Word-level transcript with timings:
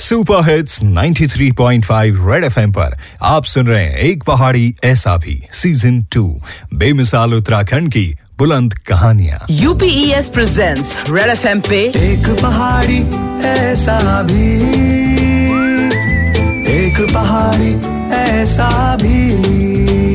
Super 0.00 0.50
hits 0.50 0.78
93.5 0.82 2.30
red 2.30 2.44
FM 2.44 2.72
पर 2.72 2.96
आप 3.22 3.44
सुन 3.44 3.66
रहे 3.66 3.84
हैं 3.84 3.96
एक 3.96 4.22
पहाड़ी 4.24 4.74
ऐसा 4.84 5.16
भी 5.16 5.46
सीज़न 5.52 6.02
टू 6.02 6.42
बेमिसाल 6.74 7.34
उत्तराखंड 7.34 7.92
की 7.92 8.16
बुलंद 8.38 8.74
कहानियाँ। 8.74 9.44
यूपीएस 9.50 10.28
प्रेजेंट्स 10.28 10.96
रेड 11.10 11.30
एफएम 11.30 11.60
पे 11.60 11.82
एक 11.96 12.28
पहाड़ी 12.42 12.98
ऐसा 13.48 14.22
भी 14.22 14.54
एक 16.78 17.00
पहाड़ी 17.14 17.74
ऐसा 18.16 18.96
भी। 18.96 20.09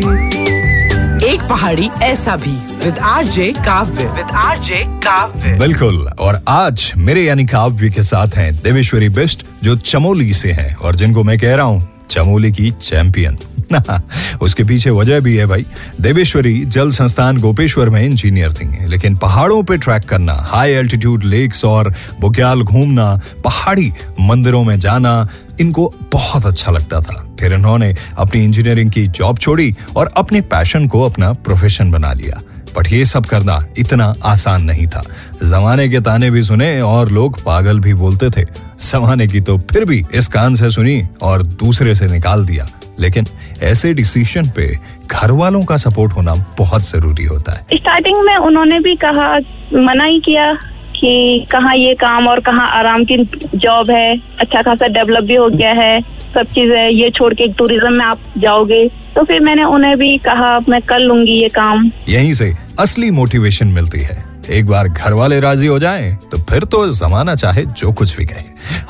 पहाड़ी 1.49 1.89
ऐसा 2.03 2.35
भी। 2.35 2.51
With 2.85 2.99
RJ 2.99 3.51
Kavya. 3.57 4.05
With 4.05 4.31
RJ 4.35 4.83
Kavya. 5.05 5.57
बिल्कुल 5.59 6.07
और 6.19 6.41
आज 6.47 6.91
मेरे 6.97 7.23
यानी 7.23 7.45
काव्य 7.45 7.89
के 7.89 8.03
साथ 8.03 8.27
हैं 8.27 8.53
देवेश्वरी 8.55 9.09
बिस्ट 9.09 9.45
जो 9.63 9.75
चमोली 9.75 10.33
से 10.33 10.51
हैं 10.51 10.75
और 10.75 10.95
जिनको 10.95 11.23
मैं 11.23 11.39
कह 11.39 11.55
रहा 11.55 11.65
हूँ 11.65 11.89
चमोली 12.09 12.51
की 12.51 12.71
चैंपियन। 12.71 13.37
उसके 14.41 14.63
पीछे 14.63 14.89
वजह 14.89 15.19
भी 15.19 15.35
है 15.35 15.45
भाई। 15.45 15.65
देवेश्वरी 16.01 16.65
जल 16.65 16.91
संस्थान 16.91 17.37
गोपेश्वर 17.37 17.89
में 17.89 18.01
इंजीनियर 18.05 18.53
थी 18.53 18.85
लेकिन 18.87 19.15
पहाड़ों 19.15 19.63
पे 19.63 19.77
ट्रैक 19.77 20.03
करना 20.03 20.33
हाई 20.51 20.71
एल्टीट्यूड 20.71 21.23
लेक्स 21.23 21.65
और 21.65 21.93
बुग्याल 22.21 22.61
घूमना 22.61 23.21
पहाड़ी 23.43 23.91
मंदिरों 24.19 24.63
में 24.63 24.79
जाना 24.79 25.27
इनको 25.61 25.93
बहुत 26.11 26.45
अच्छा 26.45 26.71
लगता 26.71 27.01
था। 27.01 27.35
फिर 27.39 27.53
इन्होंने 27.53 27.95
अपनी 28.17 28.43
इंजीनियरिंग 28.43 28.91
की 28.91 29.07
जॉब 29.07 29.37
छोड़ी 29.37 29.75
और 29.95 30.11
अपने 30.17 30.41
पैशन 30.41 30.87
को 30.87 31.01
अपना 31.01 31.33
प्रोफेशन 31.33 31.91
बना 31.91 32.13
लिया। 32.13 32.41
बट 32.77 32.91
ये 32.91 33.05
सब 33.05 33.25
करना 33.25 33.65
इतना 33.77 34.13
आसान 34.23 34.63
नहीं 34.63 34.87
था। 34.87 35.03
जमाने 35.43 35.89
के 35.89 35.99
ताने 35.99 36.31
भी 36.31 36.43
सुने 36.43 36.81
और 36.81 37.11
लोग 37.11 37.43
पागल 37.43 37.79
भी 37.79 37.93
बोलते 37.93 38.29
थे। 38.29 38.43
जमाने 38.81 39.27
की 39.27 39.41
तो 39.41 39.57
फिर 39.57 39.85
भी 39.85 40.03
इस 40.13 40.27
कान 40.27 40.55
से 40.55 40.71
सुनी 40.71 41.07
और 41.21 41.43
दूसरे 41.43 41.95
से 41.95 42.05
निकाल 42.05 42.45
दिया। 42.45 42.67
लेकिन 42.99 43.27
ऐसे 43.63 43.93
डिसीज़न 43.93 44.49
पे 44.55 44.79
घर 45.07 45.31
वालों 45.31 45.63
का 45.63 45.77
सपोर्ट 45.77 46.13
होना 46.13 46.33
बहुत 46.57 46.81
ज़रूरी 46.81 47.25
होता 47.25 47.51
है। 47.51 47.65
स्टार्टिंग 47.73 48.23
में 48.23 48.35
उन्होंने 48.35 48.79
भी 48.79 48.95
कहा, 48.95 49.37
मना 49.81 50.03
ही 50.03 50.19
किया। 50.19 50.57
कि 50.95 51.45
कहाँ 51.51 51.75
ये 51.75 51.93
काम 51.95 52.27
और 52.27 52.39
कहाँ 52.41 52.67
आराम 52.73 53.03
की 53.05 53.17
जॉब 53.55 53.89
है 53.91 54.13
अच्छा 54.39 54.61
खासा 54.61 54.87
डेवलप 54.89 55.23
भी 55.23 55.35
हो 55.35 55.47
गया 55.49 55.71
है, 55.73 56.01
सब 56.01 56.45
चीज़ें, 56.53 56.89
ये 56.91 57.09
छोड़ 57.09 57.33
के 57.33 57.47
टूरिज़्म 57.53 57.93
में 57.93 58.05
आप 58.05 58.19
जाओगे। 58.37 58.85
तो 59.15 59.23
फिर 59.23 59.39
मैंने 59.39 59.63
उन्हें 59.65 59.97
भी 59.97 60.17
कहा, 60.19 60.59
मैं 60.69 60.81
कर 60.83 60.99
लूँगी 60.99 61.41
ये 61.41 61.49
काम। 61.49 61.91
यहीं 62.09 62.33
से 62.33 62.53
असली 62.79 63.11
मोटिवेशन 63.13 63.67
मिलती 63.69 63.99
है। 64.01 64.23
एक 64.49 64.65
बार 64.65 64.87
घर 64.87 65.13
वाले 65.13 65.39
राज़ी 65.39 65.67
हो 65.67 65.77
जाएँ 65.79 66.15
तो 66.31 66.37
फिर 66.49 66.63
तो 66.65 66.87
जमाना 66.93 67.35
चाहे 67.35 67.65
जो 67.73 67.91
कुछ 67.93 68.15
भी 68.17 68.25
कहे। 68.25 68.43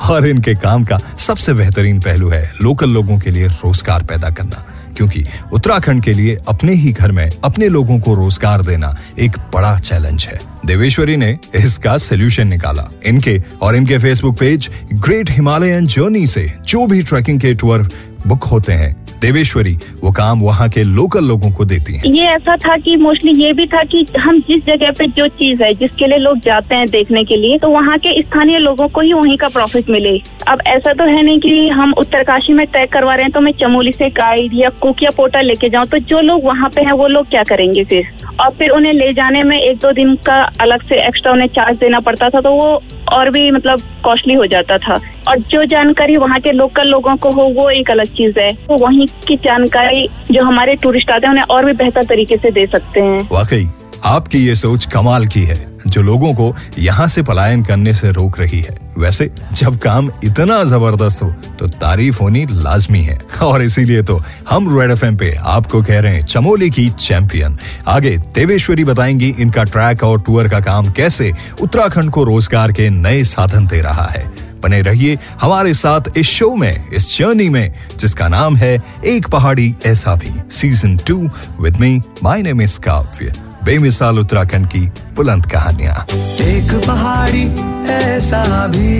और 0.08 0.26
इनके 0.26 0.54
काम 0.54 0.84
का 0.84 0.98
सबसे 1.18 1.52
बेहतरीन 1.54 2.00
पहलू 2.00 2.28
है 2.28 2.42
लोकल 2.62 2.90
लोगों 2.90 3.18
के 3.18 3.30
लिए 3.30 3.46
रोज़गार 3.46 4.02
पैदा 4.02 4.30
करना। 4.30 4.64
क्योंकि 4.96 5.24
उत्तराखंड 5.52 6.02
के 6.02 6.12
लिए 6.12 6.36
अपने 6.48 6.72
ही 6.74 6.92
घर 6.92 7.12
में 7.12 7.30
अपने 7.44 7.68
लोगों 7.68 7.98
को 7.98 8.14
रोज़गार 8.14 8.62
देना 8.62 8.96
एक 9.18 9.38
बड़ा 9.54 9.78
चैलेंज 9.78 10.24
है। 10.24 10.38
देवेश्वरी 10.66 11.16
ने 11.16 11.38
इसका 11.54 11.96
सोल्यूशन 11.98 12.48
निकाला। 12.48 12.88
इनके 13.06 13.42
और 13.62 13.76
इनके 13.76 13.98
Facebook 13.98 14.38
page 14.38 14.68
Great 14.92 15.30
Himalayan 15.30 15.86
Journey 15.86 16.26
से 16.26 16.52
जो 16.68 16.86
भी 16.86 17.02
ट्रैकिंग 17.02 17.40
के 17.40 17.54
टूर 17.54 17.88
बुक 18.26 18.44
होते 18.44 18.72
हैं। 18.72 18.94
देवेश्वरी, 19.20 19.72
वो 20.04 20.10
काम 20.12 20.40
वहाँ 20.40 20.68
के 20.68 20.82
लोकल 20.82 21.24
लोगों 21.24 21.50
को 21.50 21.64
देती 21.64 21.94
हैं। 21.94 22.12
ये 22.14 22.24
ऐसा 22.24 22.56
था 22.56 22.76
कि 22.76 22.96
मोस्टली 22.96 23.32
ये 23.42 23.52
भी 23.52 23.66
था 23.66 23.82
कि 23.84 24.04
हम 24.18 24.38
जिस 24.40 24.64
जगह 24.66 24.90
पे 24.90 25.06
जो 25.08 25.26
चीज़ 25.28 25.62
है, 25.62 25.72
जिसके 25.74 26.06
लिए 26.06 26.18
लोग 26.18 26.38
जाते 26.38 26.74
हैं 26.74 26.86
देखने 26.88 27.22
के 27.24 27.36
लिए 27.36 27.58
तो 27.58 27.70
वहाँ 27.70 27.96
के 27.98 28.20
स्थानीय 28.22 28.58
लोगों 28.58 28.88
को 28.88 29.00
ही 29.00 29.12
वहीं 29.12 29.36
का 29.36 29.48
प्रॉफिट 29.48 29.90
मिले। 29.90 30.16
अब 30.48 30.62
ऐसा 30.66 30.92
तो 30.92 31.04
है 31.06 31.22
नहीं 31.22 31.38
कि 31.40 31.68
हम 31.68 31.92
उत्तरकाशी 31.98 32.52
में 32.52 32.66
तय 32.66 32.86
करवा 32.86 33.14
रहे 33.14 33.24
हैं 33.24 33.32
तो 33.32 33.40
मैं 33.40 33.52
चमोली 33.52 33.92
से 33.92 34.08
गाइड 34.18 34.52
या 34.54 34.68
कुक 34.80 35.02
या 35.02 35.10
पोर्टल 35.16 35.46
लेके 35.46 35.68
जाऊँ 35.68 35.86
तो 35.86 35.98
जो 35.98 36.20
लोग 36.20 36.44
वहाँ 36.44 36.70
पे 36.74 36.80
है, 36.80 36.92
वो 36.92 37.08
लोग 37.08 37.28
क्या 37.30 37.42
करेंगे 37.44 37.84
फिर? 37.84 38.04
और 38.40 38.50
फिर 38.50 38.70
उन्हें 38.70 38.92
ले 38.92 39.12
जाने 39.12 39.42
में 39.42 39.58
एक 39.58 39.76
दो 39.76 39.92
दिन 39.92 40.14
का 40.26 40.42
अलग 40.60 40.82
से 40.82 41.06
एक्स्ट्रा 41.06 41.32
उन्हें 41.32 41.48
चार्ज 41.48 41.78
देना 41.78 42.00
पड़ता 42.00 42.28
था 42.30 42.40
तो 42.40 42.50
वो 42.52 42.82
और 43.12 43.30
भी 43.30 43.50
मतलब 43.50 43.80
कॉस्टली 44.04 44.34
हो 44.34 44.46
जाता 44.46 44.78
था। 44.78 45.00
और 45.28 45.38
जो 45.50 45.64
जानकारी 45.64 46.16
वहाँ 46.16 46.38
के 46.40 46.52
लोकल 46.52 46.88
लोगों 46.88 47.16
को 47.16 47.30
हो, 47.30 47.42
वो 47.42 47.68
एक 47.70 47.90
अलग 47.90 48.12
चीज़ 48.18 48.40
है 48.40 48.50
वो 48.68 48.78
वहीं 48.78 49.06
की 49.28 49.36
जानकारी 49.38 50.08
जो 50.30 50.44
हमारे 50.44 50.74
टूरिस्ट 50.76 51.10
आते 51.10 51.26
हैं, 51.26 51.32
उन्हें 51.32 51.44
और 51.46 51.64
भी 51.64 51.72
बेहतर 51.74 52.04
तरीके 52.04 52.36
से 52.36 52.50
दे 52.50 52.66
सकते 52.66 53.00
हैं। 53.00 53.28
वाकई, 53.32 53.68
आपकी 54.04 54.38
ये 54.38 54.54
सोच 54.54 54.84
कमाल 54.84 55.26
की 55.26 55.42
है, 55.42 55.56
जो 55.86 56.02
लोगों 56.02 56.32
को 56.34 56.54
यहाँ 56.78 57.06
से 57.08 57.22
पलायन 57.22 57.62
करने 57.64 57.92
से 57.94 58.10
रोक 58.12 58.38
रही 58.40 58.60
है। 58.60 58.76
वैसे, 58.98 59.30
जब 59.52 59.76
काम 59.78 60.10
इतना 60.24 60.62
ज़बरदस्त 60.64 61.22
हो 61.22 61.30
तो 61.58 61.66
तारीफ़ 61.70 62.18
होनी 62.20 62.44
लाजमी 62.46 63.00
है। 63.00 63.18
और 63.42 63.62
इसीलिए 63.62 64.02
तो 64.02 64.20
हम 64.50 64.68
रेड 64.78 64.90
एफ़ 64.90 65.04
पे 65.16 65.34
आपको 65.36 65.82
कह 65.82 66.00
रहे 66.00 66.14
हैं, 66.14 66.24
चमोली 66.24 66.70
की 66.70 66.88
चैंपियन। 66.90 67.58
आगे 67.88 68.16
देवेश्वरी 68.34 68.84
बताएँगी 68.84 69.34
इनका 69.38 69.64
ट्रैक 69.64 70.04
और 70.04 70.20
टूर 70.20 70.48
का 70.48 70.60
काम 70.60 70.90
कैसे 70.92 71.32
उत्तराखंड 71.62 72.10
को 72.10 72.24
रोज़गार 72.24 72.72
के 72.72 72.88
नए 72.92 73.22
साधन 73.26 73.66
दे 73.66 73.80
रहा 73.80 74.06
है। 74.06 74.24
बने 74.62 74.80
रहिए 74.82 75.18
हमारे 75.40 75.74
साथ 75.74 76.00
इस 76.16 76.26
शो 76.26 76.54
में 76.56 76.90
इस 76.90 77.16
जर्नी 77.18 77.48
में 77.48 77.74
जिसका 77.98 78.28
नाम 78.28 78.56
है 78.56 78.78
एक 79.04 79.28
पहाड़ी 79.28 79.74
ऐसा 79.86 80.14
भी 80.14 80.32
season 80.50 80.96
two 81.06 81.18
with 81.60 81.76
me 81.80 82.00
my 82.22 82.42
name 82.42 82.62
is 82.62 82.78
Kavya 82.80 83.32
बेमिसाल 83.64 84.18
उत्तराखंड 84.18 84.66
की 84.66 84.80
बुलंद 85.16 85.46
कहानियाँ। 85.46 86.06
एक 86.46 86.72
पहाड़ी 86.86 87.44
ऐसा 87.92 88.66
भी 88.66 88.92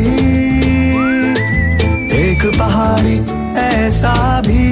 एक 2.23 2.47
पहाड़ी 2.59 3.19
ऐसा 3.61 4.41
भी। 4.41 4.65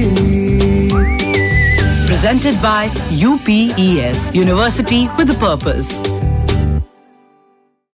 Presented 2.09 2.61
by 2.63 2.83
UPES 3.29 4.35
University 4.35 5.09
with 5.19 5.31
a 5.31 5.39
Purpose. 5.47 6.24